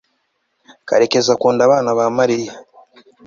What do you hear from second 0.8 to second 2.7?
karekezi akunda abana ba mariya